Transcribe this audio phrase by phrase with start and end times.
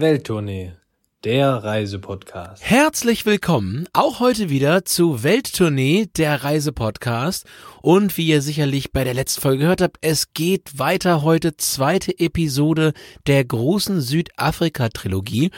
[0.00, 0.72] Welttournee,
[1.24, 2.64] der Reisepodcast.
[2.64, 7.44] Herzlich willkommen auch heute wieder zu Welttournee, der Reisepodcast.
[7.82, 12.18] Und wie ihr sicherlich bei der letzten Folge gehört habt, es geht weiter heute zweite
[12.18, 12.94] Episode
[13.26, 15.50] der großen Südafrika-Trilogie.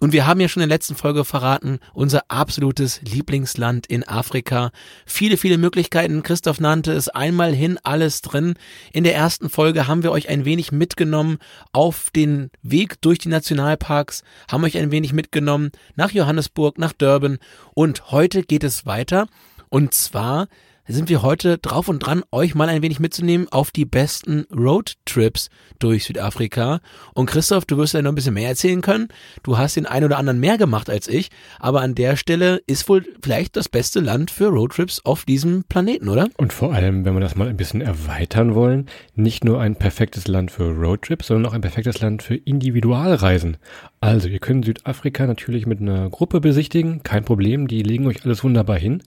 [0.00, 4.70] Und wir haben ja schon in der letzten Folge verraten, unser absolutes Lieblingsland in Afrika.
[5.06, 6.22] Viele, viele Möglichkeiten.
[6.22, 8.54] Christoph nannte es einmal hin, alles drin.
[8.92, 11.38] In der ersten Folge haben wir euch ein wenig mitgenommen
[11.72, 17.38] auf den Weg durch die Nationalparks, haben euch ein wenig mitgenommen nach Johannesburg, nach Durban.
[17.74, 19.26] Und heute geht es weiter.
[19.68, 20.48] Und zwar
[20.88, 25.50] sind wir heute drauf und dran, euch mal ein wenig mitzunehmen auf die besten Roadtrips
[25.78, 26.80] durch Südafrika.
[27.14, 29.08] Und Christoph, du wirst ja noch ein bisschen mehr erzählen können.
[29.42, 32.88] Du hast den einen oder anderen mehr gemacht als ich, aber an der Stelle ist
[32.88, 36.28] wohl vielleicht das beste Land für Roadtrips auf diesem Planeten, oder?
[36.38, 40.26] Und vor allem, wenn wir das mal ein bisschen erweitern wollen, nicht nur ein perfektes
[40.26, 43.58] Land für Roadtrips, sondern auch ein perfektes Land für Individualreisen.
[44.00, 48.44] Also, ihr könnt Südafrika natürlich mit einer Gruppe besichtigen, kein Problem, die legen euch alles
[48.44, 49.02] wunderbar hin.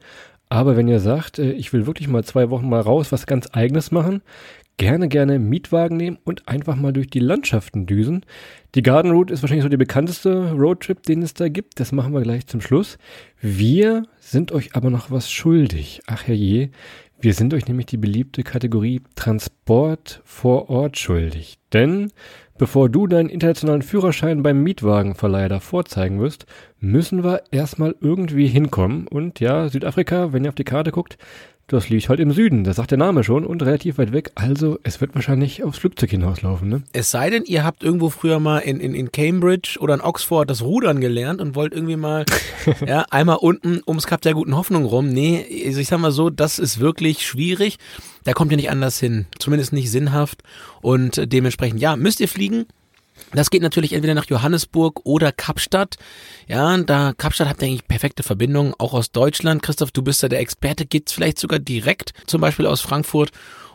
[0.51, 3.47] Aber wenn ihr sagt, äh, ich will wirklich mal zwei Wochen mal raus, was ganz
[3.53, 4.21] eigenes machen,
[4.75, 8.25] gerne, gerne Mietwagen nehmen und einfach mal durch die Landschaften düsen.
[8.75, 11.79] Die Garden Route ist wahrscheinlich so der bekannteste Roadtrip, den es da gibt.
[11.79, 12.97] Das machen wir gleich zum Schluss.
[13.39, 16.01] Wir sind euch aber noch was schuldig.
[16.05, 16.69] Ach herrje.
[17.21, 21.59] Wir sind euch nämlich die beliebte Kategorie Transport vor Ort schuldig.
[21.71, 22.11] Denn
[22.61, 26.45] Bevor du deinen internationalen Führerschein beim Mietwagenverleiher vorzeigen wirst,
[26.79, 29.07] müssen wir erstmal irgendwie hinkommen.
[29.07, 31.17] Und ja, Südafrika, wenn ihr auf die Karte guckt,
[31.67, 34.31] das liegt halt im Süden, das sagt der Name schon, und relativ weit weg.
[34.35, 36.67] Also es wird wahrscheinlich aufs Flugzeug hinauslaufen.
[36.67, 36.83] Ne?
[36.91, 40.49] Es sei denn, ihr habt irgendwo früher mal in, in, in Cambridge oder in Oxford
[40.49, 42.25] das Rudern gelernt und wollt irgendwie mal
[42.85, 45.09] ja, einmal unten ums Kap der guten Hoffnung rum.
[45.09, 47.77] Nee, also ich sag mal so, das ist wirklich schwierig.
[48.23, 49.25] Da kommt ihr nicht anders hin.
[49.39, 50.43] Zumindest nicht sinnhaft.
[50.81, 52.65] Und dementsprechend, ja, müsst ihr fliegen.
[53.33, 55.95] Das geht natürlich entweder nach Johannesburg oder Kapstadt.
[56.47, 59.63] Ja, da Kapstadt ihr eigentlich perfekte Verbindungen, auch aus Deutschland.
[59.63, 63.31] Christoph, du bist ja der Experte, geht's vielleicht sogar direkt, zum Beispiel aus Frankfurt.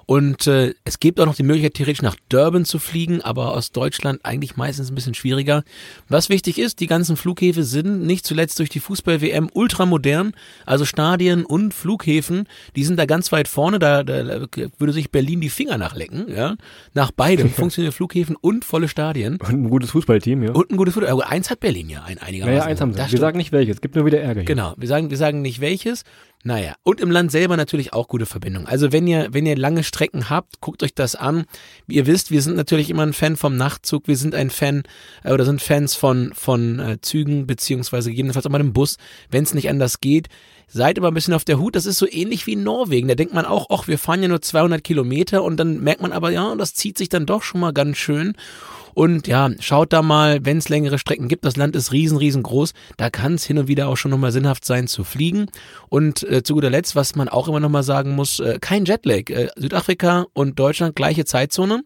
[0.06, 3.72] Und äh, es gibt auch noch die Möglichkeit, theoretisch nach Durban zu fliegen, aber aus
[3.72, 5.64] Deutschland eigentlich meistens ein bisschen schwieriger.
[6.08, 10.32] Was wichtig ist, die ganzen Flughäfen sind nicht zuletzt durch die Fußball-WM ultramodern,
[10.64, 14.46] also Stadien und Flughäfen, die sind da ganz weit vorne, da, da
[14.78, 16.54] würde sich Berlin die Finger nachlecken, ja.
[16.94, 19.38] Nach beidem funktionieren Flughäfen und volle Stadien.
[19.38, 20.52] Und ein gutes Fußballteam, ja.
[20.52, 21.10] Und ein gutes Fußball.
[21.10, 22.58] Aber eins hat Berlin ja, ein einigermaßen.
[22.58, 23.00] Naja, eins haben sie.
[23.10, 24.46] Wir sagen nicht welches, es gibt nur wieder Ärger hier.
[24.46, 26.04] Genau, wir sagen, wir sagen nicht welches.
[26.44, 28.68] Naja, und im Land selber natürlich auch gute Verbindungen.
[28.68, 31.44] Also wenn ihr, wenn ihr lange Strecken habt, guckt euch das an.
[31.88, 34.84] Wie ihr wisst, wir sind natürlich immer ein Fan vom Nachtzug, wir sind ein Fan
[35.24, 38.96] äh, oder sind Fans von, von äh, Zügen, beziehungsweise gegebenenfalls auch mal dem Bus,
[39.28, 40.28] wenn es nicht anders geht.
[40.68, 43.08] Seid immer ein bisschen auf der Hut, das ist so ähnlich wie in Norwegen.
[43.08, 46.12] Da denkt man auch, ach, wir fahren ja nur 200 Kilometer und dann merkt man
[46.12, 48.36] aber, ja, das zieht sich dann doch schon mal ganz schön.
[48.96, 51.44] Und ja, schaut da mal, wenn es längere Strecken gibt.
[51.44, 52.72] Das Land ist riesen, riesengroß.
[52.96, 55.50] Da kann es hin und wieder auch schon nochmal sinnhaft sein zu fliegen.
[55.90, 59.28] Und äh, zu guter Letzt, was man auch immer nochmal sagen muss, äh, kein Jetlag.
[59.28, 61.82] Äh, Südafrika und Deutschland gleiche Zeitzone.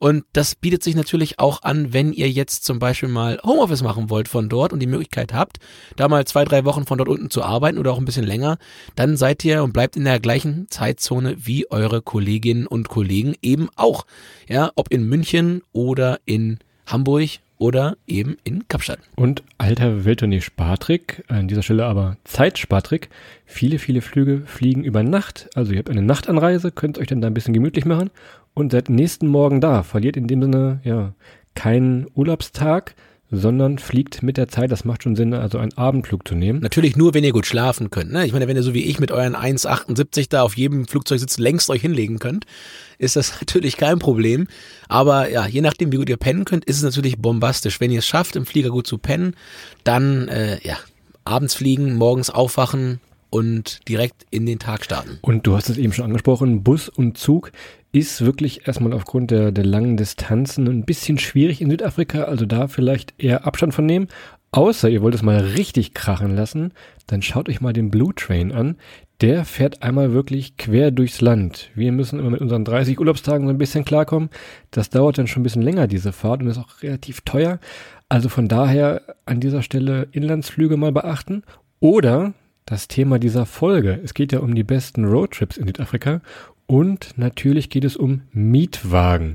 [0.00, 4.08] Und das bietet sich natürlich auch an, wenn ihr jetzt zum Beispiel mal Homeoffice machen
[4.08, 5.58] wollt von dort und die Möglichkeit habt,
[5.96, 8.56] da mal zwei, drei Wochen von dort unten zu arbeiten oder auch ein bisschen länger,
[8.96, 13.68] dann seid ihr und bleibt in der gleichen Zeitzone wie eure Kolleginnen und Kollegen eben
[13.76, 14.06] auch.
[14.48, 19.00] Ja, ob in München oder in Hamburg oder eben in Kapstadt.
[19.16, 23.10] Und alter Welttournee-Spartrick, an dieser Stelle aber Zeitspartrick.
[23.44, 25.50] Viele, viele Flüge fliegen über Nacht.
[25.54, 28.10] Also ihr habt eine Nachtanreise, könnt euch dann da ein bisschen gemütlich machen
[28.60, 29.82] und seid nächsten Morgen da.
[29.82, 31.14] Verliert in dem Sinne ja
[31.54, 32.94] keinen Urlaubstag,
[33.30, 34.72] sondern fliegt mit der Zeit.
[34.72, 36.60] Das macht schon Sinn, also einen Abendflug zu nehmen.
[36.60, 38.12] Natürlich nur, wenn ihr gut schlafen könnt.
[38.12, 38.26] Ne?
[38.26, 41.70] Ich meine, wenn ihr so wie ich mit euren 1,78 da auf jedem Flugzeugsitz längst
[41.70, 42.46] euch hinlegen könnt,
[42.98, 44.48] ist das natürlich kein Problem.
[44.88, 47.80] Aber ja, je nachdem, wie gut ihr pennen könnt, ist es natürlich bombastisch.
[47.80, 49.34] Wenn ihr es schafft, im Flieger gut zu pennen,
[49.84, 50.76] dann äh, ja,
[51.24, 55.18] abends fliegen, morgens aufwachen und direkt in den Tag starten.
[55.22, 57.52] Und du hast es eben schon angesprochen, Bus und Zug
[57.92, 62.68] ist wirklich erstmal aufgrund der, der langen Distanzen ein bisschen schwierig in Südafrika, also da
[62.68, 64.08] vielleicht eher Abstand von nehmen.
[64.52, 66.72] Außer ihr wollt es mal richtig krachen lassen,
[67.06, 68.76] dann schaut euch mal den Blue Train an.
[69.20, 71.70] Der fährt einmal wirklich quer durchs Land.
[71.74, 74.30] Wir müssen immer mit unseren 30 Urlaubstagen so ein bisschen klarkommen.
[74.70, 77.60] Das dauert dann schon ein bisschen länger, diese Fahrt, und ist auch relativ teuer.
[78.08, 81.42] Also von daher an dieser Stelle Inlandsflüge mal beachten.
[81.78, 82.32] Oder
[82.70, 84.00] das Thema dieser Folge.
[84.04, 86.20] Es geht ja um die besten Roadtrips in Südafrika
[86.66, 89.34] und natürlich geht es um Mietwagen.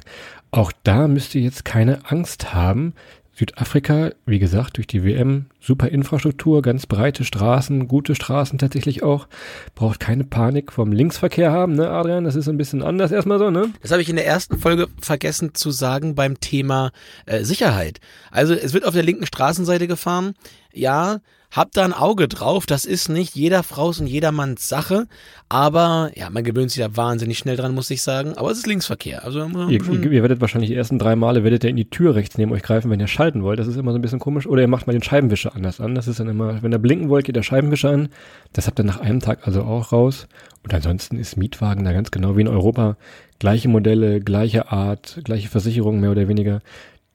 [0.52, 2.94] Auch da müsst ihr jetzt keine Angst haben,
[3.38, 9.28] Südafrika, wie gesagt, durch die WM, super Infrastruktur, ganz breite Straßen, gute Straßen tatsächlich auch.
[9.76, 12.24] Braucht keine Panik vom Linksverkehr haben, ne, Adrian?
[12.24, 13.74] Das ist ein bisschen anders erstmal so, ne?
[13.82, 16.94] Das habe ich in der ersten Folge vergessen zu sagen beim Thema
[17.26, 18.00] äh, Sicherheit.
[18.32, 20.36] Also es wird auf der linken Straßenseite gefahren.
[20.72, 21.20] Ja,
[21.56, 25.08] Habt da ein Auge drauf, das ist nicht jeder Fraus und jedermanns Sache,
[25.48, 28.68] aber ja, man gewöhnt sich da wahnsinnig schnell dran, muss ich sagen, aber es ist
[28.68, 29.24] Linksverkehr.
[29.24, 32.16] Also ihr, ihr, ihr werdet wahrscheinlich die ersten drei Male, werdet ihr in die Tür
[32.16, 34.48] rechts neben euch greifen, wenn ihr schalten wollt, das ist immer so ein bisschen komisch,
[34.48, 37.08] oder ihr macht mal den Scheibenwischer anders an, das ist dann immer, wenn ihr blinken
[37.08, 38.10] wollt, geht der Scheibenwischer an,
[38.52, 40.28] das habt ihr nach einem Tag also auch raus.
[40.64, 42.98] Und ansonsten ist Mietwagen da ganz genau wie in Europa,
[43.40, 46.62] gleiche Modelle, gleiche Art, gleiche Versicherung mehr oder weniger,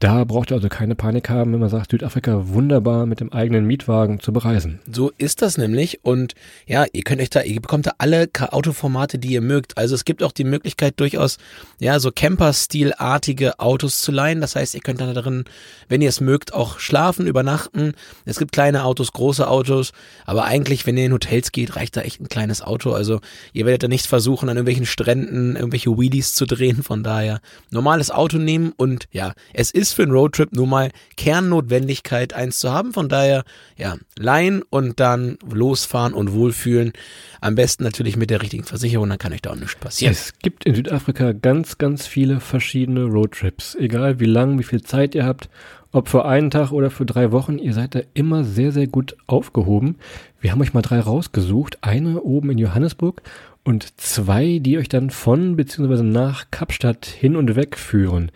[0.01, 3.67] da braucht ihr also keine Panik haben, wenn man sagt, Südafrika wunderbar mit dem eigenen
[3.67, 4.81] Mietwagen zu bereisen.
[4.91, 6.35] So ist das nämlich und
[6.67, 9.77] ja, ihr könnt euch da, ihr bekommt da alle Autoformate, die ihr mögt.
[9.77, 11.37] Also es gibt auch die Möglichkeit durchaus,
[11.81, 14.41] ja, so Camper-Stilartige Autos zu leihen.
[14.41, 15.45] Das heißt, ihr könnt dann darin,
[15.89, 17.93] wenn ihr es mögt, auch schlafen, übernachten.
[18.25, 19.93] Es gibt kleine Autos, große Autos,
[20.25, 22.95] aber eigentlich, wenn ihr in Hotels geht, reicht da echt ein kleines Auto.
[22.95, 23.21] Also
[23.53, 26.83] ihr werdet da nicht versuchen, an irgendwelchen Stränden irgendwelche Wheelies zu drehen.
[26.83, 30.91] Von daher normales Auto nehmen und ja, es ist ist für einen Roadtrip nun mal
[31.17, 32.93] Kernnotwendigkeit, eins zu haben.
[32.93, 33.45] Von daher,
[33.77, 36.93] ja, leihen und dann losfahren und wohlfühlen.
[37.41, 40.13] Am besten natürlich mit der richtigen Versicherung, dann kann euch da auch nichts passieren.
[40.13, 43.75] Es gibt in Südafrika ganz, ganz viele verschiedene Roadtrips.
[43.75, 45.49] Egal wie lang, wie viel Zeit ihr habt,
[45.93, 49.17] ob für einen Tag oder für drei Wochen, ihr seid da immer sehr, sehr gut
[49.27, 49.97] aufgehoben.
[50.41, 51.79] Wir haben euch mal drei rausgesucht.
[51.81, 53.23] Eine oben in Johannesburg
[53.65, 56.03] und zwei, die euch dann von bzw.
[56.03, 58.31] nach Kapstadt hin und weg führen.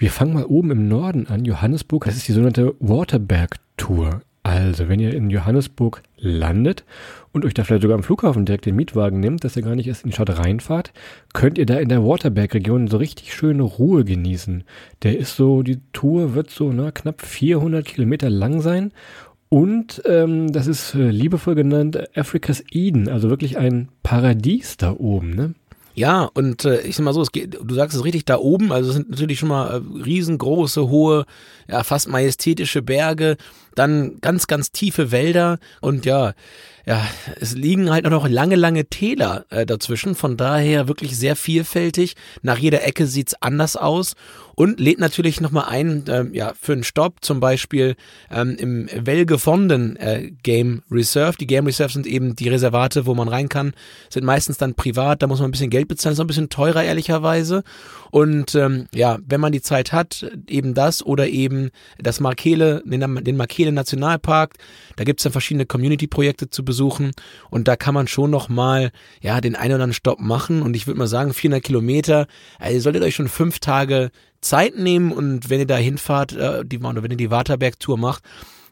[0.00, 2.04] Wir fangen mal oben im Norden an, Johannesburg.
[2.04, 4.20] Das ist die sogenannte Waterberg Tour.
[4.44, 6.84] Also, wenn ihr in Johannesburg landet
[7.32, 9.88] und euch da vielleicht sogar am Flughafen direkt den Mietwagen nimmt, dass ihr gar nicht
[9.88, 10.92] erst in die Stadt reinfahrt,
[11.34, 14.62] könnt ihr da in der Waterberg-Region so richtig schöne Ruhe genießen.
[15.02, 18.92] Der ist so, die Tour wird so na, knapp 400 Kilometer lang sein
[19.48, 25.30] und ähm, das ist äh, liebevoll genannt Africa's Eden, also wirklich ein Paradies da oben,
[25.30, 25.54] ne?
[25.98, 28.70] Ja, und äh, ich sag mal so, es geht, du sagst es richtig, da oben,
[28.70, 31.24] also es sind natürlich schon mal äh, riesengroße, hohe,
[31.66, 33.36] ja, fast majestätische Berge,
[33.74, 36.34] dann ganz, ganz tiefe Wälder und ja,
[36.86, 37.04] ja,
[37.40, 42.14] es liegen halt noch lange, lange Täler äh, dazwischen, von daher wirklich sehr vielfältig.
[42.42, 44.14] Nach jeder Ecke sieht's anders aus
[44.58, 47.94] und lädt natürlich nochmal ein, äh, ja, für einen Stopp, zum Beispiel
[48.28, 51.38] ähm, im Welgevonden äh, Game Reserve.
[51.38, 53.72] Die Game Reserve sind eben die Reservate, wo man rein kann,
[54.10, 56.48] sind meistens dann privat, da muss man ein bisschen Geld bezahlen, ist auch ein bisschen
[56.48, 57.62] teurer, ehrlicherweise.
[58.10, 63.22] Und ähm, ja, wenn man die Zeit hat, eben das oder eben das Markele, den,
[63.22, 64.54] den Markele Nationalpark,
[64.96, 67.12] da gibt's dann verschiedene Community-Projekte zu besuchen
[67.50, 68.90] und da kann man schon nochmal,
[69.20, 72.26] ja, den einen oder anderen Stopp machen und ich würde mal sagen, 400 Kilometer,
[72.58, 76.64] also ihr solltet euch schon fünf Tage Zeit nehmen und wenn ihr da hinfahrt, äh,
[76.64, 78.22] die, oder wenn ihr die Waterberg-Tour macht,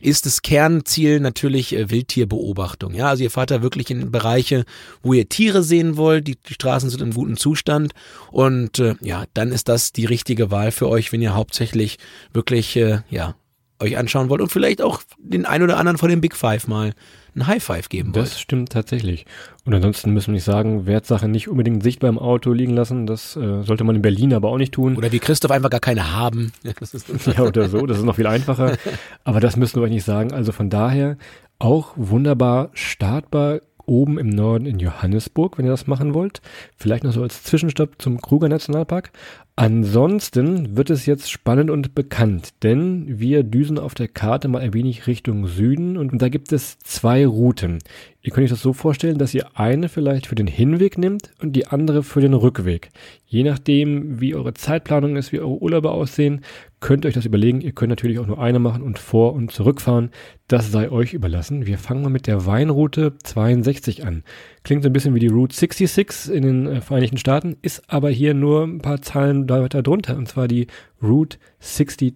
[0.00, 2.94] ist das Kernziel natürlich äh, Wildtierbeobachtung.
[2.94, 4.64] Ja, also ihr fahrt da wirklich in Bereiche,
[5.02, 6.28] wo ihr Tiere sehen wollt.
[6.28, 7.92] Die, die Straßen sind in gutem Zustand
[8.30, 11.98] und äh, ja, dann ist das die richtige Wahl für euch, wenn ihr hauptsächlich
[12.32, 13.34] wirklich äh, ja
[13.78, 16.94] euch anschauen wollt und vielleicht auch den ein oder anderen von den Big Five mal
[17.36, 18.26] ein High Five geben wollt.
[18.26, 19.26] Das stimmt tatsächlich.
[19.64, 23.06] Und ansonsten müssen wir nicht sagen, Wertsache nicht unbedingt sichtbar im Auto liegen lassen.
[23.06, 24.96] Das äh, sollte man in Berlin aber auch nicht tun.
[24.96, 26.52] Oder wie Christoph einfach gar keine haben.
[26.62, 27.86] ja, oder so.
[27.86, 28.76] Das ist noch viel einfacher.
[29.24, 30.32] Aber das müssen wir euch nicht sagen.
[30.32, 31.16] Also von daher
[31.58, 36.40] auch wunderbar startbar oben im Norden in Johannesburg, wenn ihr das machen wollt.
[36.76, 39.10] Vielleicht noch so als Zwischenstopp zum Kruger Nationalpark.
[39.58, 44.74] Ansonsten wird es jetzt spannend und bekannt, denn wir düsen auf der Karte mal ein
[44.74, 47.78] wenig Richtung Süden und da gibt es zwei Routen.
[48.20, 51.54] Ihr könnt euch das so vorstellen, dass ihr eine vielleicht für den Hinweg nimmt und
[51.54, 52.90] die andere für den Rückweg.
[53.24, 56.42] Je nachdem, wie eure Zeitplanung ist, wie eure Urlaube aussehen,
[56.80, 57.60] könnt ihr euch das überlegen.
[57.60, 60.10] Ihr könnt natürlich auch nur eine machen und vor- und zurückfahren.
[60.48, 61.66] Das sei euch überlassen.
[61.66, 64.22] Wir fangen mal mit der Weinroute 62 an.
[64.66, 68.10] Klingt so ein bisschen wie die Route 66 in den äh, Vereinigten Staaten, ist aber
[68.10, 70.66] hier nur ein paar Zahlen weiter drunter, und zwar die
[71.00, 72.14] Route 62.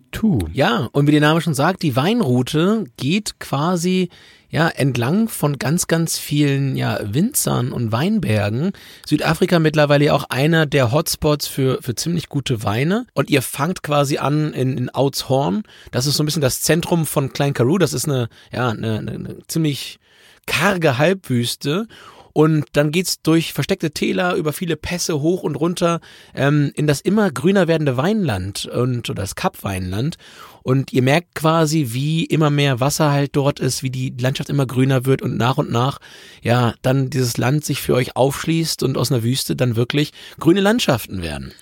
[0.53, 4.09] Ja, und wie der Name schon sagt, die Weinroute geht quasi
[4.49, 8.73] ja, entlang von ganz, ganz vielen ja, Winzern und Weinbergen.
[9.07, 13.07] Südafrika mittlerweile auch einer der Hotspots für, für ziemlich gute Weine.
[13.15, 15.63] Und ihr fangt quasi an in, in Outshorn.
[15.93, 17.79] Das ist so ein bisschen das Zentrum von Klein Karoo.
[17.79, 20.01] Das ist eine, ja, eine, eine, eine ziemlich
[20.47, 21.87] karge Halbwüste.
[22.33, 26.01] Und dann geht's durch versteckte Täler, über viele Pässe hoch und runter
[26.35, 30.17] ähm, in das immer grüner werdende Weinland und oder das Kap-Weinland.
[30.63, 34.67] Und ihr merkt quasi, wie immer mehr Wasser halt dort ist, wie die Landschaft immer
[34.67, 35.99] grüner wird und nach und nach,
[36.43, 40.61] ja, dann dieses Land sich für euch aufschließt und aus einer Wüste dann wirklich grüne
[40.61, 41.53] Landschaften werden.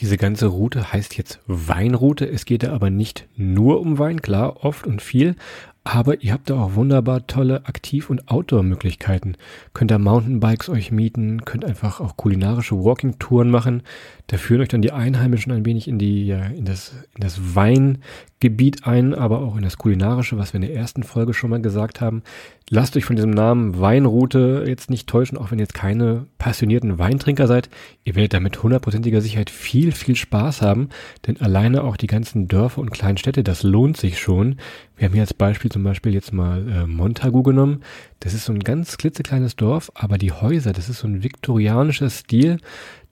[0.00, 2.28] Diese ganze Route heißt jetzt Weinroute.
[2.28, 5.36] Es geht da aber nicht nur um Wein, klar, oft und viel,
[5.84, 9.36] aber ihr habt da auch wunderbar tolle Aktiv- und Outdoor-Möglichkeiten.
[9.74, 13.82] Könnt da Mountainbikes euch mieten, könnt einfach auch kulinarische Walking-Touren machen.
[14.28, 18.86] Da führen euch dann die Einheimischen ein wenig in die, in das, in das Weingebiet
[18.86, 22.00] ein, aber auch in das kulinarische, was wir in der ersten Folge schon mal gesagt
[22.00, 22.22] haben.
[22.70, 26.98] Lasst euch von diesem Namen Weinroute jetzt nicht täuschen, auch wenn ihr jetzt keine passionierten
[26.98, 27.68] Weintrinker seid.
[28.04, 30.88] Ihr werdet da mit hundertprozentiger Sicherheit viel, viel Spaß haben,
[31.26, 34.56] denn alleine auch die ganzen Dörfer und kleinen Städte, das lohnt sich schon.
[34.96, 37.82] Wir haben hier als Beispiel zum Beispiel jetzt mal äh, Montagu genommen.
[38.20, 42.10] Das ist so ein ganz klitzekleines Dorf, aber die Häuser, das ist so ein viktorianischer
[42.10, 42.58] Stil.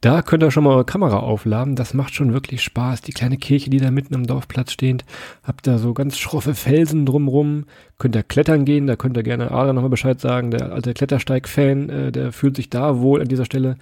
[0.03, 1.77] Da könnt ihr schon mal eure Kamera aufladen.
[1.77, 3.03] Das macht schon wirklich Spaß.
[3.03, 5.05] Die kleine Kirche, die da mitten am Dorfplatz steht.
[5.45, 7.67] Habt da so ganz schroffe Felsen drumrum.
[7.99, 8.89] Könnt ihr klettern gehen.
[8.89, 10.51] Da könnt ihr gerne Adrian nochmal Bescheid sagen.
[10.51, 13.77] Der alte Klettersteig-Fan, äh, der fühlt sich da wohl an dieser Stelle.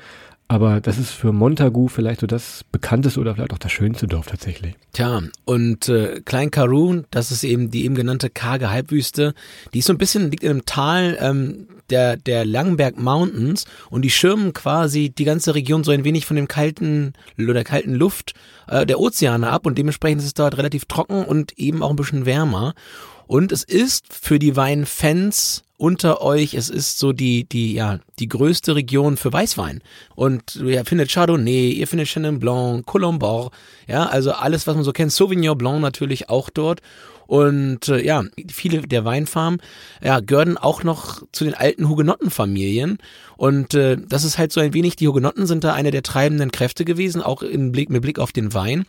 [0.50, 4.26] Aber das ist für Montagu vielleicht so das bekannteste oder vielleicht auch das schönste Dorf
[4.26, 4.74] tatsächlich.
[4.92, 9.34] Tja, und äh, Klein Karun, das ist eben die eben genannte karge Halbwüste,
[9.72, 14.02] die ist so ein bisschen, liegt in einem Tal ähm, der, der Langenberg Mountains und
[14.02, 18.34] die schirmen quasi die ganze Region so ein wenig von dem kalten oder kalten Luft
[18.66, 21.96] äh, der Ozeane ab und dementsprechend ist es dort relativ trocken und eben auch ein
[21.96, 22.74] bisschen wärmer.
[23.28, 28.28] Und es ist für die Weinfans unter euch, es ist so die, die, ja, die
[28.28, 29.80] größte Region für Weißwein.
[30.14, 33.50] Und ihr findet Chardonnay, ihr findet Chenin Blanc, Colombor,
[33.88, 36.82] ja, also alles, was man so kennt, Sauvignon Blanc natürlich auch dort.
[37.26, 39.62] Und äh, ja, viele der Weinfarmen
[40.02, 42.98] ja, gehören auch noch zu den alten Hugenottenfamilien.
[43.38, 46.52] Und äh, das ist halt so ein wenig, die Hugenotten sind da eine der treibenden
[46.52, 48.84] Kräfte gewesen, auch in Blick, mit Blick auf den Wein.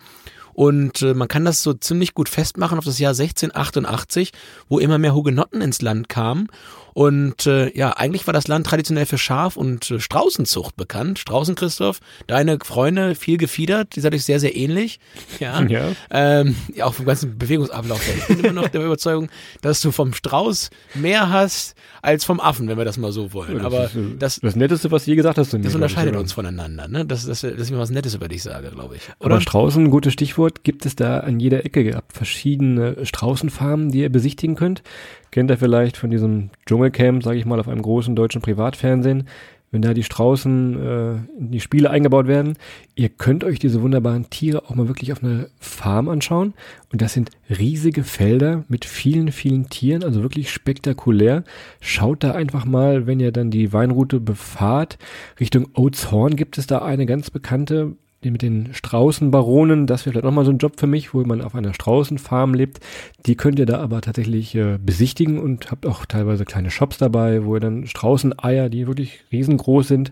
[0.53, 4.31] Und äh, man kann das so ziemlich gut festmachen auf das Jahr 1688,
[4.69, 6.47] wo immer mehr Hugenotten ins Land kamen
[6.93, 11.19] und äh, ja, eigentlich war das Land traditionell für Schaf- und äh, Straußenzucht bekannt.
[11.19, 14.99] Straußen, Christoph, deine Freunde viel gefiedert, die seid euch sehr, sehr ähnlich.
[15.39, 15.61] Ja.
[15.67, 15.91] ja.
[16.09, 18.15] Ähm, ja auch vom ganzen Bewegungsablauf her.
[18.17, 19.29] Ich bin immer noch der Überzeugung,
[19.61, 23.55] dass du vom Strauß mehr hast als vom Affen, wenn wir das mal so wollen.
[23.55, 25.53] das Aber ist, äh, das, das Netteste, was du je gesagt hast.
[25.53, 26.87] Das unterscheidet uns voneinander.
[26.87, 27.05] Ne?
[27.05, 29.01] Das, das, das ist mir was Nettes über dich sage, glaube ich.
[29.19, 29.35] Oder?
[29.35, 32.13] Aber Straußen, gutes Stichwort, gibt es da an jeder Ecke gehabt.
[32.13, 34.83] Verschiedene Straußenfarmen, die ihr besichtigen könnt.
[35.31, 39.29] Kennt ihr vielleicht von diesem Dschungelcamp, sage ich mal, auf einem großen deutschen Privatfernsehen,
[39.71, 42.57] wenn da die Straußen äh, in die Spiele eingebaut werden.
[42.95, 46.53] Ihr könnt euch diese wunderbaren Tiere auch mal wirklich auf einer Farm anschauen.
[46.91, 51.45] Und das sind riesige Felder mit vielen, vielen Tieren, also wirklich spektakulär.
[51.79, 54.97] Schaut da einfach mal, wenn ihr dann die Weinroute befahrt.
[55.39, 57.95] Richtung Oates Horn gibt es da eine ganz bekannte
[58.29, 61.55] mit den Straußenbaronen, das wäre vielleicht nochmal so ein Job für mich, wo man auf
[61.55, 62.79] einer Straußenfarm lebt.
[63.25, 67.43] Die könnt ihr da aber tatsächlich äh, besichtigen und habt auch teilweise kleine Shops dabei,
[67.45, 70.11] wo ihr dann Straußeneier, die wirklich riesengroß sind,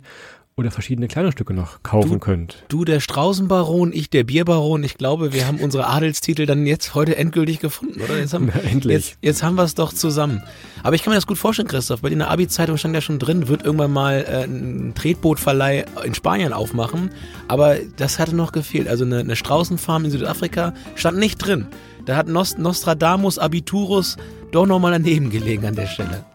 [0.59, 2.63] oder verschiedene Kleidungsstücke noch kaufen du, könnt.
[2.67, 4.83] Du der Straußenbaron, ich der Bierbaron.
[4.83, 8.19] Ich glaube, wir haben unsere Adelstitel dann jetzt heute endgültig gefunden, oder?
[8.19, 8.93] Jetzt haben, Na, endlich.
[8.93, 10.43] Jetzt, jetzt haben wir es doch zusammen.
[10.83, 12.01] Aber ich kann mir das gut vorstellen, Christoph.
[12.01, 15.85] Bei dir in der Abi-Zeitung stand ja schon drin, wird irgendwann mal äh, ein Tretbootverleih
[16.03, 17.11] in Spanien aufmachen.
[17.47, 18.87] Aber das hatte noch gefehlt.
[18.87, 21.67] Also eine, eine Straußenfarm in Südafrika stand nicht drin.
[22.05, 24.17] Da hat Nost Nostradamus Abiturus
[24.51, 26.25] doch nochmal daneben gelegen an der Stelle.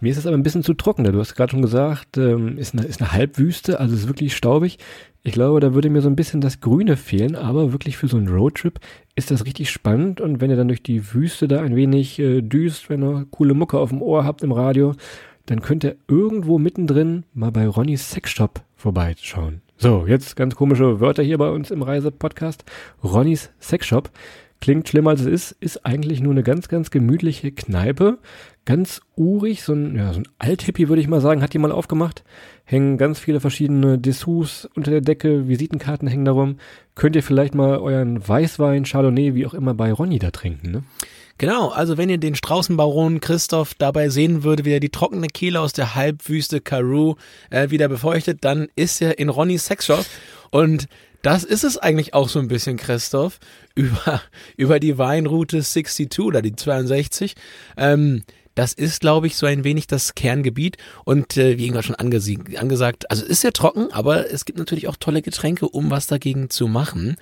[0.00, 1.04] Mir ist das aber ein bisschen zu trocken.
[1.04, 4.78] Du hast gerade schon gesagt, ähm, ist, eine, ist eine Halbwüste, also ist wirklich staubig.
[5.22, 8.16] Ich glaube, da würde mir so ein bisschen das Grüne fehlen, aber wirklich für so
[8.16, 8.78] einen Roadtrip
[9.14, 10.20] ist das richtig spannend.
[10.20, 13.54] Und wenn ihr dann durch die Wüste da ein wenig äh, düst, wenn ihr coole
[13.54, 14.94] Mucke auf dem Ohr habt im Radio,
[15.46, 19.62] dann könnt ihr irgendwo mittendrin mal bei Ronnys Sexshop vorbeischauen.
[19.78, 22.64] So, jetzt ganz komische Wörter hier bei uns im Reisepodcast.
[23.02, 24.10] Ronnys Sexshop.
[24.60, 28.18] Klingt schlimmer als es ist, ist eigentlich nur eine ganz, ganz gemütliche Kneipe.
[28.66, 31.70] Ganz urig, so ein, ja, so ein Althippie würde ich mal sagen, hat die mal
[31.70, 32.24] aufgemacht.
[32.64, 36.56] Hängen ganz viele verschiedene Dessous unter der Decke, Visitenkarten hängen darum.
[36.96, 40.82] Könnt ihr vielleicht mal euren Weißwein, Chardonnay, wie auch immer bei Ronny da trinken, ne?
[41.38, 45.60] Genau, also wenn ihr den Straußenbaron Christoph dabei sehen würde, wie er die trockene Kehle
[45.60, 47.16] aus der Halbwüste Karoo
[47.50, 50.06] äh, wieder befeuchtet, dann ist er in Ronnys Sexshop
[50.50, 50.88] und
[51.22, 53.38] das ist es eigentlich auch so ein bisschen, Christoph,
[53.76, 54.22] über,
[54.56, 57.34] über die Weinroute 62 oder die 62.
[57.76, 58.22] Ähm,
[58.56, 60.78] das ist, glaube ich, so ein wenig das Kerngebiet.
[61.04, 64.96] Und äh, wie irgendwann schon angesagt, also ist ja trocken, aber es gibt natürlich auch
[64.96, 67.16] tolle Getränke, um was dagegen zu machen.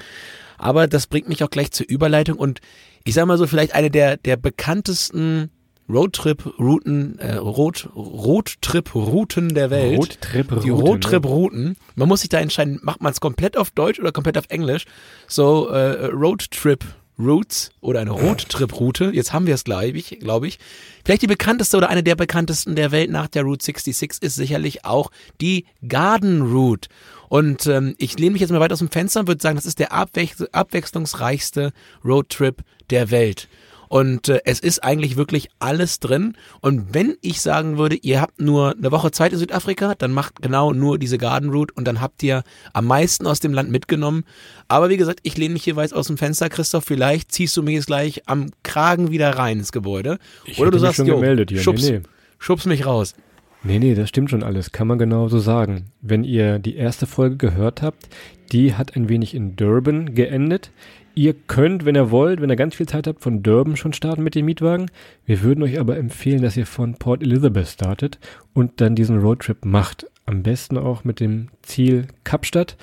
[0.57, 2.61] Aber das bringt mich auch gleich zur Überleitung und
[3.05, 5.51] ich sage mal so, vielleicht eine der, der bekanntesten
[5.89, 9.99] Roadtrip-Routen, äh, Road, Roadtrip-Routen der Welt.
[9.99, 10.65] Roadtrip-Routen.
[10.65, 11.77] Die Roadtrip-Routen.
[11.97, 14.85] Man muss sich da entscheiden, macht man es komplett auf Deutsch oder komplett auf Englisch.
[15.27, 16.85] So, äh, Roadtrip
[17.19, 19.11] Routes oder eine Roadtrip-Route.
[19.13, 20.59] Jetzt haben wir es, glaube ich, glaube ich.
[21.05, 24.85] Vielleicht die bekannteste oder eine der bekanntesten der Welt nach der Route 66 ist sicherlich
[24.85, 26.89] auch die Garden Route.
[27.29, 29.67] Und ähm, ich lehne mich jetzt mal weit aus dem Fenster und würde sagen, das
[29.67, 31.73] ist der abwech abwechslungsreichste
[32.05, 33.49] Roadtrip der Welt.
[33.95, 36.37] Und äh, es ist eigentlich wirklich alles drin.
[36.61, 40.43] Und wenn ich sagen würde, ihr habt nur eine Woche Zeit in Südafrika, dann macht
[40.43, 44.25] genau nur diese Garden Route und dann habt ihr am meisten aus dem Land mitgenommen.
[44.67, 46.85] Aber wie gesagt, ich lehne mich hier weit aus dem Fenster, Christoph.
[46.85, 50.19] Vielleicht ziehst du mich jetzt gleich am Kragen wieder rein ins Gebäude.
[50.45, 51.61] Ich Oder du sagst, schon jo, gemeldet hier.
[51.61, 52.03] schubs, Nee, nee.
[52.41, 53.15] schubs mich raus.
[53.63, 54.73] Nee, nee, das stimmt schon alles.
[54.73, 55.93] Kann man genau so sagen.
[56.01, 58.09] Wenn ihr die erste Folge gehört habt,
[58.51, 60.73] die hat ein wenig in Durban geendet.
[61.17, 64.25] Ihr könnt, wenn ihr wollt, wenn ihr ganz viel Zeit habt, von Durban schon starten
[64.25, 64.91] mit dem Mietwagen.
[65.25, 68.19] Wir würden euch aber empfehlen, dass ihr von Port Elizabeth startet
[68.53, 70.07] und dann diesen Roadtrip macht.
[70.27, 72.77] Am besten auch mit dem Ziel Kapstadt.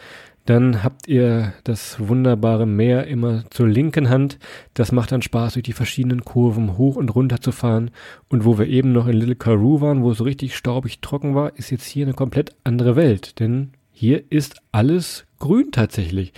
[0.46, 4.40] Dann habt ihr das wunderbare Meer immer zur linken Hand.
[4.74, 7.92] Das macht dann Spaß, durch die verschiedenen Kurven hoch und runter zu fahren.
[8.30, 11.36] Und wo wir eben noch in Little Karoo waren, wo es so richtig staubig trocken
[11.36, 13.40] war, ist jetzt hier eine komplett andere Welt.
[13.40, 16.34] Denn hier ist alles grün tatsächlich.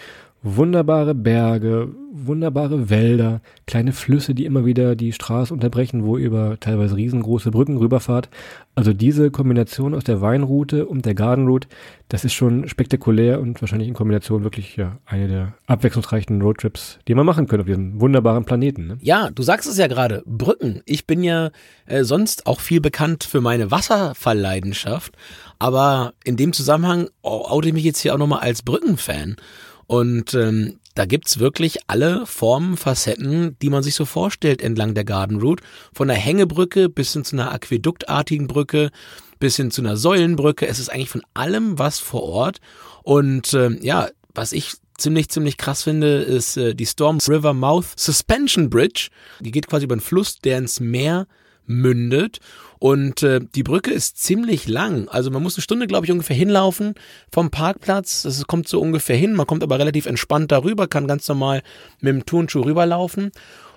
[0.45, 6.59] Wunderbare Berge, wunderbare Wälder, kleine Flüsse, die immer wieder die Straße unterbrechen, wo ihr über
[6.59, 8.29] teilweise riesengroße Brücken rüberfahrt.
[8.75, 11.69] Also diese Kombination aus der Weinroute und der Gardenroute,
[12.09, 17.15] das ist schon spektakulär und wahrscheinlich in Kombination wirklich ja eine der abwechslungsreichen Roadtrips, die
[17.15, 18.87] man machen könnte auf diesem wunderbaren Planeten.
[18.87, 18.97] Ne?
[19.01, 20.81] Ja, du sagst es ja gerade, Brücken.
[20.85, 21.51] Ich bin ja
[21.85, 25.15] äh, sonst auch viel bekannt für meine Wasserfallleidenschaft,
[25.57, 29.37] aber in dem Zusammenhang oh, oute ich mich jetzt hier auch nochmal als Brückenfan.
[29.87, 35.05] Und ähm, da gibt's wirklich alle Formen, Facetten, die man sich so vorstellt entlang der
[35.05, 35.63] Garden Route.
[35.93, 38.91] Von einer Hängebrücke bis hin zu einer aquäduktartigen Brücke,
[39.39, 40.67] bis hin zu einer Säulenbrücke.
[40.67, 42.59] Es ist eigentlich von allem was vor Ort.
[43.01, 47.87] Und ähm, ja, was ich ziemlich, ziemlich krass finde, ist äh, die Storm River Mouth
[47.97, 49.09] Suspension Bridge.
[49.39, 51.27] Die geht quasi über einen Fluss, der ins Meer
[51.65, 52.39] mündet.
[52.79, 55.07] Und äh, die Brücke ist ziemlich lang.
[55.07, 56.95] Also man muss eine Stunde, glaube ich, ungefähr hinlaufen
[57.31, 58.23] vom Parkplatz.
[58.23, 59.33] Das kommt so ungefähr hin.
[59.33, 61.61] Man kommt aber relativ entspannt darüber, kann ganz normal
[62.01, 63.31] mit dem Turnschuh rüberlaufen.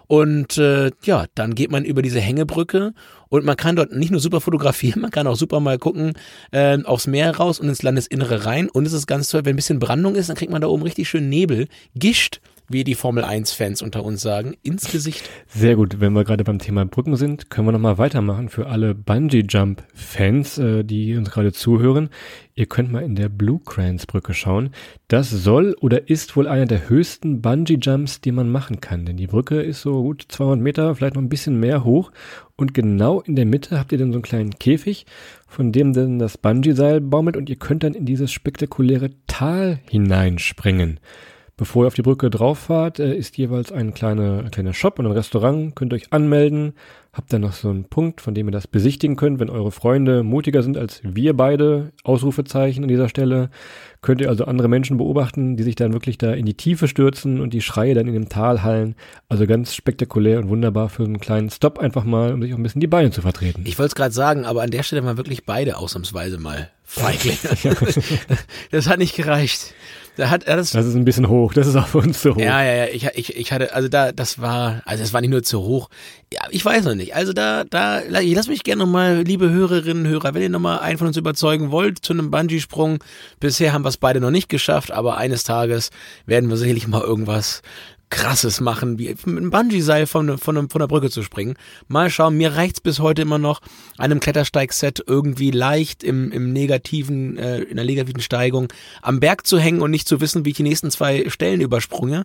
[0.09, 2.95] Und äh, ja, dann geht man über diese Hängebrücke
[3.29, 6.13] und man kann dort nicht nur super fotografieren, man kann auch super mal gucken
[6.53, 8.69] äh, aufs Meer raus und ins Landesinnere rein.
[8.69, 10.83] Und es ist ganz toll, wenn ein bisschen Brandung ist, dann kriegt man da oben
[10.83, 11.67] richtig schön Nebel,
[11.97, 15.29] Gischt, wie die Formel 1-Fans unter uns sagen, ins Gesicht.
[15.47, 18.95] Sehr gut, wenn wir gerade beim Thema Brücken sind, können wir nochmal weitermachen für alle
[18.95, 22.11] Bungee-Jump-Fans, äh, die uns gerade zuhören.
[22.55, 24.71] Ihr könnt mal in der Blue Crans Brücke schauen.
[25.09, 29.05] Das soll oder ist wohl einer der höchsten Bungee-Jumps, die man machen kann.
[29.05, 32.11] Denn die Brücke ist so gut 200 Meter, vielleicht noch ein bisschen mehr hoch.
[32.57, 35.05] Und genau in der Mitte habt ihr dann so einen kleinen Käfig,
[35.47, 40.99] von dem dann das Bungee-Seil baumelt und ihr könnt dann in dieses spektakuläre Tal hineinspringen.
[41.59, 44.99] Bevor ihr auf die Brücke drauf fahrt, äh, ist jeweils ein kleiner, ein kleiner Shop
[44.99, 45.75] und ein Restaurant.
[45.75, 46.75] Könnt ihr euch anmelden.
[47.15, 49.41] Habt dann noch so einen Punkt, von dem ihr das besichtigen könnt.
[49.41, 53.49] Wenn eure Freunde mutiger sind als wir beide, Ausrufezeichen an dieser Stelle,
[54.03, 57.41] könnt ihr also andere Menschen beobachten, die sich dann wirklich da in die Tiefe stürzen
[57.41, 58.95] und die Schreie dann in dem Tal hallen.
[59.31, 62.63] Also ganz spektakulär und wunderbar für einen kleinen Stop einfach mal, um sich auch ein
[62.65, 63.63] bisschen die Beine zu vertreten.
[63.65, 67.39] Ich wollte es gerade sagen, aber an der Stelle waren wirklich beide ausnahmsweise mal Feigling.
[68.71, 69.73] das hat nicht gereicht.
[70.17, 70.71] Da hat das.
[70.73, 72.41] Das ist ein bisschen hoch, das ist auch für uns zu hoch.
[72.41, 72.87] Ja, ja, ja.
[72.87, 75.91] Ich, ich, ich hatte, also da, das war, also es war nicht nur zu hoch.
[76.33, 77.15] Ja, ich weiß noch nicht.
[77.15, 80.97] Also da, da, ich lass mich gerne nochmal, liebe Hörerinnen, Hörer, wenn ihr nochmal einen
[80.99, 82.99] von uns überzeugen wollt zu einem Bungee-Sprung.
[83.41, 85.91] Bisher haben wir es beide noch nicht geschafft, aber eines Tages
[86.25, 87.63] werden wir sicherlich mal irgendwas
[88.09, 91.57] krasses machen, wie mit einem Bungee-Seil von, von, von der Brücke zu springen.
[91.89, 93.61] Mal schauen, mir reicht's bis heute immer noch,
[93.99, 98.69] einem Klettersteigset irgendwie leicht im, im negativen, äh, in der negativen Steigung
[99.03, 102.25] am Berg zu hängen und nicht zu wissen, wie ich die nächsten zwei Stellen übersprunge,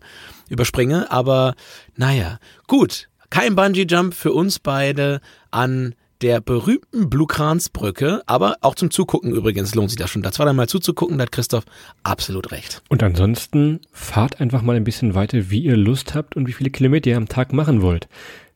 [0.50, 1.12] überspringe.
[1.12, 1.56] Aber
[1.96, 3.08] naja, gut.
[3.30, 9.90] Kein Bungee-Jump für uns beide an der berühmten Blue-Krans-Brücke, aber auch zum Zugucken übrigens lohnt
[9.90, 10.22] sich das schon.
[10.22, 11.66] Da zwei, dreimal zuzugucken, da hat Christoph
[12.04, 12.82] absolut recht.
[12.90, 16.70] Und ansonsten fahrt einfach mal ein bisschen weiter, wie ihr Lust habt und wie viele
[16.70, 18.08] Kilometer ihr am Tag machen wollt.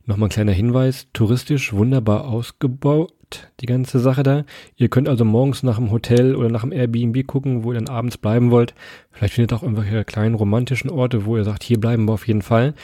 [0.04, 4.44] Nochmal ein kleiner Hinweis, touristisch wunderbar ausgebaut, die ganze Sache da.
[4.76, 7.88] Ihr könnt also morgens nach dem Hotel oder nach dem Airbnb gucken, wo ihr dann
[7.88, 8.74] abends bleiben wollt.
[9.10, 12.28] Vielleicht findet ihr auch irgendwelche kleinen romantischen Orte, wo ihr sagt, hier bleiben wir auf
[12.28, 12.74] jeden Fall.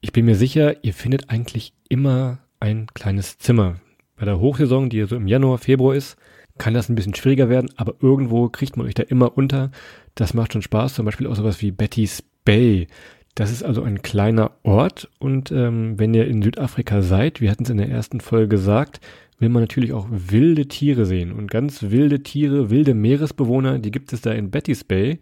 [0.00, 3.76] Ich bin mir sicher, ihr findet eigentlich immer ein kleines Zimmer.
[4.22, 6.16] Bei der Hochsaison, die so im Januar, Februar ist,
[6.56, 9.72] kann das ein bisschen schwieriger werden, aber irgendwo kriegt man euch da immer unter.
[10.14, 12.86] Das macht schon Spaß, zum Beispiel auch sowas wie Betty's Bay.
[13.34, 17.64] Das ist also ein kleiner Ort und ähm, wenn ihr in Südafrika seid, wir hatten
[17.64, 19.00] es in der ersten Folge gesagt,
[19.40, 24.12] will man natürlich auch wilde Tiere sehen und ganz wilde Tiere, wilde Meeresbewohner, die gibt
[24.12, 25.18] es da in Betty's Bay.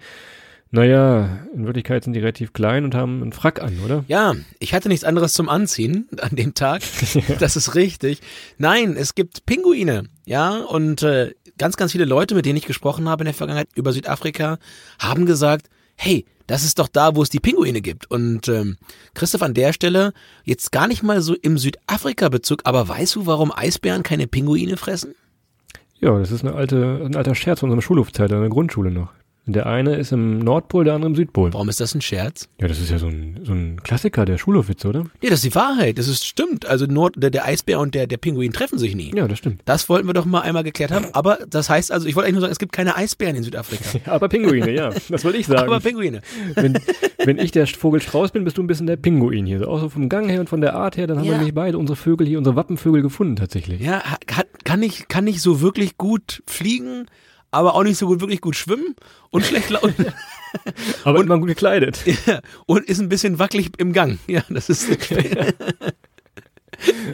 [0.73, 4.05] Naja, in Wirklichkeit sind die relativ klein und haben einen Frack an, oder?
[4.07, 6.83] Ja, ich hatte nichts anderes zum Anziehen an dem Tag.
[7.41, 8.21] Das ist richtig.
[8.59, 13.09] Nein, es gibt Pinguine, ja, und äh, ganz, ganz viele Leute, mit denen ich gesprochen
[13.09, 14.59] habe in der Vergangenheit über Südafrika,
[15.01, 18.11] haben gesagt, hey, das ist doch da, wo es die Pinguine gibt.
[18.11, 18.77] Und ähm,
[19.15, 20.13] Christoph an der Stelle,
[20.45, 25.15] jetzt gar nicht mal so im Südafrika-Bezug, aber weißt du, warum Eisbären keine Pinguine fressen?
[26.01, 29.13] Ja, das ist eine alte, ein alter Scherz von unserer Schulhofzeit an der Grundschule noch.
[29.53, 31.53] Der eine ist im Nordpol, der andere im Südpol.
[31.53, 32.49] Warum ist das ein Scherz?
[32.61, 35.05] Ja, das ist ja so ein, so ein Klassiker der Schulhofwitze, oder?
[35.23, 35.99] Nee, das ist die Wahrheit.
[35.99, 36.67] Das ist stimmt.
[36.67, 39.13] Also Nord, der, der Eisbär und der, der Pinguin treffen sich nie.
[39.15, 39.63] Ja, das stimmt.
[39.65, 41.07] Das wollten wir doch mal einmal geklärt haben.
[41.13, 43.99] Aber das heißt also, ich wollte eigentlich nur sagen, es gibt keine Eisbären in Südafrika.
[44.11, 44.91] Aber Pinguine, ja.
[45.09, 45.69] Das wollte ich sagen.
[45.69, 46.21] Aber Pinguine.
[46.55, 46.79] wenn,
[47.25, 49.59] wenn ich der Vogel Strauß bin, bist du ein bisschen der Pinguin hier.
[49.61, 51.33] So, auch so vom Gang her und von der Art her, dann haben Ja.
[51.33, 53.81] wir nämlich beide unsere Vögel hier, unsere Wappenvögel gefunden tatsächlich.
[53.81, 57.07] Ja, hat, kann nicht, kann nicht so wirklich gut fliegen,
[57.51, 58.95] aber auch nicht so gut wirklich gut schwimmen
[59.31, 60.07] und schlecht laufen.
[61.05, 62.01] Aber immer gut gekleidet.
[62.27, 64.19] Ja, und ist ein bisschen wackelig im Gang.
[64.27, 64.89] Ja, das ist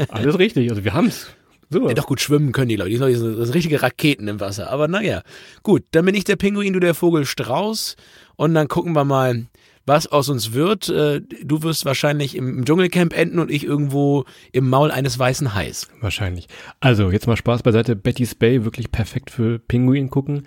[0.08, 0.70] Alles richtig.
[0.70, 1.28] Also wir haben's.
[1.68, 1.88] So.
[1.88, 2.90] Ja, doch gut schwimmen können die Leute.
[2.90, 4.70] Die sind, das sind richtige Raketen im Wasser.
[4.70, 5.22] Aber naja,
[5.62, 7.96] gut, dann bin ich der Pinguin, du der Vogel Strauß.
[8.36, 9.46] Und dann gucken wir mal,
[9.86, 10.88] was aus uns wird.
[10.88, 15.88] Äh, Du wirst wahrscheinlich im Dschungelcamp enden und ich irgendwo im Maul eines weißen Hais.
[16.00, 16.48] Wahrscheinlich.
[16.80, 17.96] Also, jetzt mal Spaß beiseite.
[17.96, 20.46] Betty's Bay wirklich perfekt für Pinguin gucken.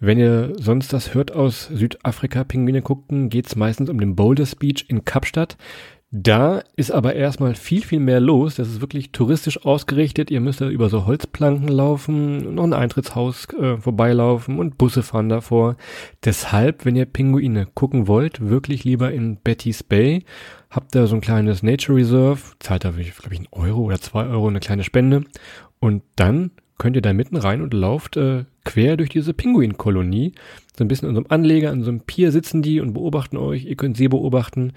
[0.00, 4.84] Wenn ihr sonst das hört aus Südafrika Pinguine gucken, geht's meistens um den Boulders Beach
[4.88, 5.56] in Kapstadt.
[6.10, 8.54] Da ist aber erstmal viel, viel mehr los.
[8.54, 10.30] Das ist wirklich touristisch ausgerichtet.
[10.30, 15.28] Ihr müsst da über so Holzplanken laufen, noch ein Eintrittshaus äh, vorbeilaufen und Busse fahren
[15.28, 15.76] davor.
[16.24, 20.24] Deshalb, wenn ihr Pinguine gucken wollt, wirklich lieber in Betty's Bay.
[20.70, 24.26] Habt da so ein kleines Nature Reserve, zahlt da, glaube ich, einen Euro oder zwei
[24.26, 25.24] Euro eine kleine Spende.
[25.78, 30.32] Und dann könnt ihr da mitten rein und lauft äh, quer durch diese Pinguinkolonie.
[30.78, 33.36] So ein bisschen an so einem Anleger, an so einem Pier sitzen die und beobachten
[33.36, 33.64] euch.
[33.64, 34.72] Ihr könnt sie beobachten.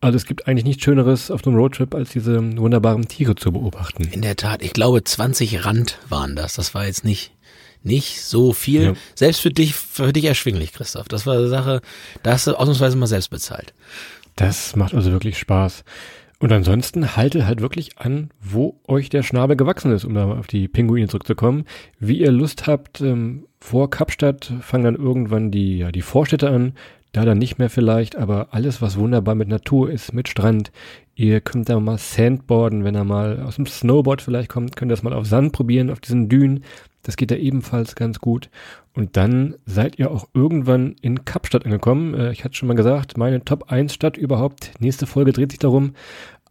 [0.00, 3.50] Also es gibt eigentlich nichts Schöneres auf so einem Roadtrip, als diese wunderbaren Tiere zu
[3.50, 4.04] beobachten.
[4.12, 6.54] In der Tat, ich glaube 20 Rand waren das.
[6.54, 7.32] Das war jetzt nicht,
[7.82, 8.82] nicht so viel.
[8.82, 8.94] Ja.
[9.16, 11.08] Selbst für dich, für dich erschwinglich, Christoph.
[11.08, 11.80] Das war eine Sache,
[12.22, 13.74] da hast du ausnahmsweise mal selbst bezahlt.
[14.36, 15.82] Das macht also wirklich Spaß.
[16.40, 20.38] Und ansonsten haltet halt wirklich an, wo euch der Schnabel gewachsen ist, um da mal
[20.38, 21.64] auf die Pinguine zurückzukommen.
[21.98, 26.72] Wie ihr Lust habt, ähm, vor Kapstadt fangen dann irgendwann die, ja, die Vorstädte an.
[27.12, 30.70] Da dann nicht mehr vielleicht, aber alles, was wunderbar mit Natur ist, mit Strand.
[31.14, 34.94] Ihr könnt da mal Sandboarden, wenn ihr mal aus dem Snowboard vielleicht kommt, könnt ihr
[34.94, 36.64] das mal auf Sand probieren, auf diesen Dünen.
[37.02, 38.50] Das geht da ebenfalls ganz gut.
[38.92, 42.14] Und dann seid ihr auch irgendwann in Kapstadt angekommen.
[42.14, 44.72] Äh, ich hatte schon mal gesagt, meine Top 1 Stadt überhaupt.
[44.80, 45.94] Nächste Folge dreht sich darum.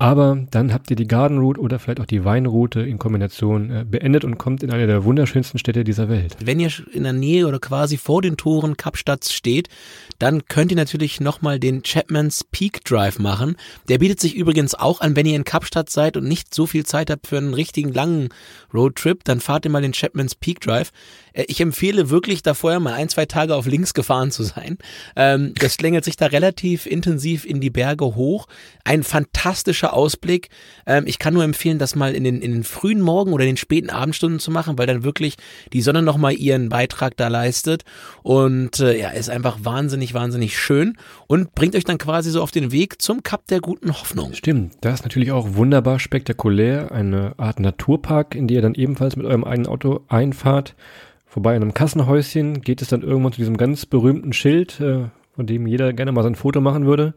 [0.02, 3.86] Aber dann habt ihr die Garden Route oder vielleicht auch die Weinroute in Kombination äh,
[3.86, 6.38] beendet und kommt in eine der wunderschönsten Städte dieser Welt.
[6.42, 9.68] Wenn ihr in der Nähe oder quasi vor den Toren Kapstadts steht,
[10.18, 13.58] dann könnt ihr natürlich nochmal den Chapman's Peak Drive machen.
[13.90, 16.86] Der bietet sich übrigens auch an, wenn ihr in Kapstadt seid und nicht so viel
[16.86, 18.30] Zeit habt für einen richtigen langen
[18.74, 20.92] Roadtrip, dann fahrt ihr mal den Chapman's Peak Drive.
[21.40, 24.78] Äh, Ich empfehle wirklich da vorher mal ein, zwei Tage auf links gefahren zu sein.
[25.16, 28.48] Ähm, das schlängelt sich da relativ intensiv in die Berge hoch.
[28.84, 30.50] Ein fantastischer Ausblick.
[30.86, 33.52] Ähm, ich kann nur empfehlen, das mal in den, in den frühen Morgen oder in
[33.52, 35.36] den späten Abendstunden zu machen, weil dann wirklich
[35.74, 37.84] die Sonne nochmal ihren Beitrag da leistet.
[38.24, 40.98] Und äh, ja, ist einfach wahnsinnig, wahnsinnig schön
[41.28, 44.34] und bringt euch dann quasi so auf den Weg zum Kap der guten Hoffnung.
[44.34, 46.92] Stimmt, das ist natürlich auch wunderbar spektakulär.
[46.92, 50.76] Eine Art Naturpark, in die ihr dann ebenfalls mit eurem eigenen Auto einfahrt.
[51.30, 55.46] Vorbei an einem Kassenhäuschen geht es dann irgendwann zu diesem ganz berühmten Schild, äh, von
[55.46, 57.14] dem jeder gerne mal sein Foto machen würde.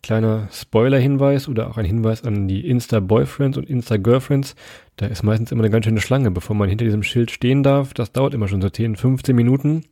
[0.00, 4.54] Kleiner Spoiler-Hinweis oder auch ein Hinweis an die Insta-Boyfriends und Insta-Girlfriends.
[4.96, 7.94] Da ist meistens immer eine ganz schöne Schlange, bevor man hinter diesem Schild stehen darf.
[7.94, 9.86] Das dauert immer schon so 10, 15 Minuten.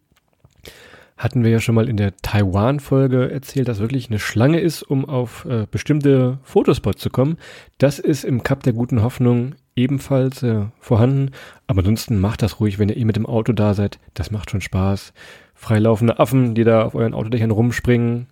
[1.17, 5.05] Hatten wir ja schon mal in der Taiwan-Folge erzählt, dass wirklich eine Schlange ist, um
[5.05, 7.37] auf äh, bestimmte Fotospots zu kommen.
[7.79, 11.31] Das ist im Kap der guten Hoffnung ebenfalls äh, vorhanden.
[11.67, 13.99] Aber ansonsten macht das ruhig, wenn ihr eh mit dem Auto da seid.
[14.15, 15.13] Das macht schon Spaß.
[15.55, 18.27] Freilaufende Affen, die da auf euren Autodächern rumspringen,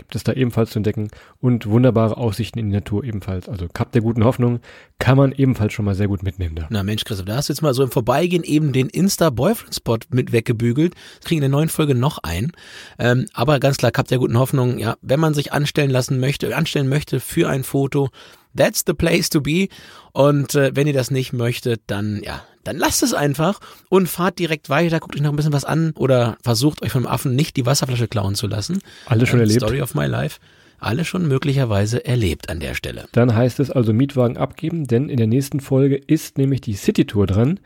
[0.00, 1.08] gibt es da ebenfalls zu entdecken.
[1.40, 3.48] Und wunderbare Aussichten in die Natur ebenfalls.
[3.48, 4.60] Also Kap der guten Hoffnung
[4.98, 6.66] kann man ebenfalls schon mal sehr gut mitnehmen da.
[6.70, 10.32] Na Mensch, Christoph, da hast du jetzt mal so im Vorbeigehen eben den Insta-Boyfriend-Spot mit
[10.32, 10.94] weggebügelt.
[11.18, 12.52] Das kriegen in der neuen Folge noch ein.
[12.98, 16.56] Ähm, aber ganz klar, Kap der guten Hoffnung, ja, wenn man sich anstellen lassen möchte,
[16.56, 18.08] anstellen möchte für ein Foto,
[18.56, 19.68] that's the place to be.
[20.12, 24.38] Und äh, wenn ihr das nicht möchtet, dann, ja, dann lasst es einfach und fahrt
[24.38, 27.56] direkt weiter, guckt euch noch ein bisschen was an oder versucht euch vom Affen nicht
[27.56, 28.80] die Wasserflasche klauen zu lassen.
[29.06, 29.60] Alles schon Äh, erlebt.
[29.60, 30.38] Story of my life.
[30.82, 33.04] Alle schon möglicherweise erlebt an der Stelle.
[33.12, 37.04] Dann heißt es also Mietwagen abgeben, denn in der nächsten Folge ist nämlich die City
[37.04, 37.60] Tour dran.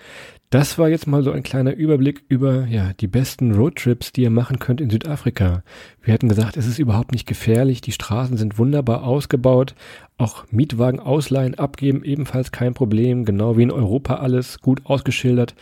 [0.50, 4.30] Das war jetzt mal so ein kleiner Überblick über ja, die besten Roadtrips, die ihr
[4.30, 5.62] machen könnt in Südafrika.
[6.04, 9.74] Wir hatten gesagt, es ist überhaupt nicht gefährlich, die Straßen sind wunderbar ausgebaut,
[10.18, 15.54] auch Mietwagen ausleihen, abgeben ebenfalls kein Problem, genau wie in Europa alles gut ausgeschildert.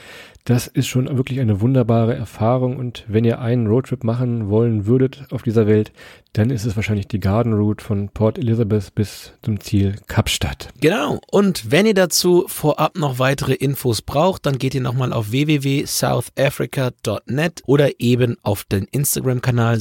[0.45, 5.27] Das ist schon wirklich eine wunderbare Erfahrung und wenn ihr einen Roadtrip machen wollen würdet
[5.31, 5.93] auf dieser Welt,
[6.33, 10.71] dann ist es wahrscheinlich die Garden Route von Port Elizabeth bis zum Ziel Kapstadt.
[10.81, 11.21] Genau.
[11.31, 17.63] Und wenn ihr dazu vorab noch weitere Infos braucht, dann geht ihr nochmal auf www.southafrica.net
[17.67, 19.79] oder eben auf den Instagram-Kanal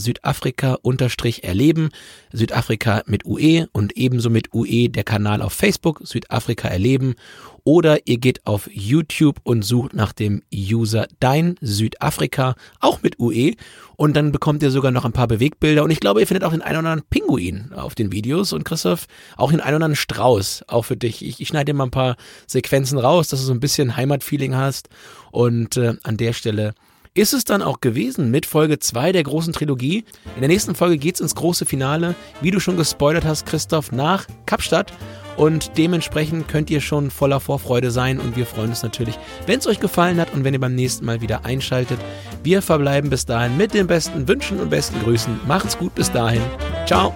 [0.52, 1.90] Südafrika-erleben.
[2.34, 7.16] Südafrika mit UE und ebenso mit UE der Kanal auf Facebook Südafrika erleben
[7.64, 13.54] oder ihr geht auf YouTube und sucht nach dem User Dein Südafrika, auch mit UE
[13.98, 16.52] und dann bekommt ihr sogar noch ein paar Bewegbilder und ich glaube, ihr findet auch
[16.52, 19.96] den einen oder anderen Pinguin auf den Videos und Christoph, auch den einen oder anderen
[19.96, 21.24] Strauß, auch für dich.
[21.24, 22.16] Ich, ich schneide dir mal ein paar
[22.48, 24.90] Sequenzen raus, dass du so ein bisschen Heimatfeeling hast
[25.32, 26.74] und äh, an der Stelle
[27.14, 30.06] ist es dann auch gewesen mit Folge 2 der großen Trilogie.
[30.36, 34.28] In der nächsten Folge geht's ins große Finale, wie du schon gespoilert hast, Christoph, nach
[34.46, 34.94] Kapstadt.
[35.36, 39.68] Und dementsprechend könnt ihr schon voller Vorfreude sein und wir freuen uns natürlich, wenn es
[39.68, 42.00] euch gefallen hat und wenn ihr beim nächsten Mal wieder einschaltet.
[42.44, 45.40] Wir verbleiben bis dahin mit den besten Wünschen und besten Grüßen.
[45.48, 46.42] Macht's gut bis dahin.
[46.86, 47.16] Ciao.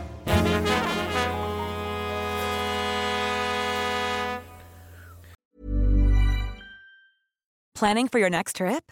[7.75, 8.91] Planning for your next trip?